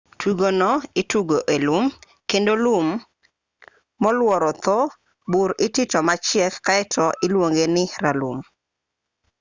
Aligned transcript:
tugono 0.21 0.69
itugo 1.01 1.37
e 1.55 1.57
lum 1.65 1.85
kendo 2.29 2.53
lum 2.63 2.87
molworo 4.01 4.51
dho 4.63 4.79
bur 5.31 5.49
itito 5.67 5.99
machiek 6.07 6.53
kaeto 6.65 7.05
iluonge 7.25 7.63
ni 7.75 7.83
ralum 8.03 8.39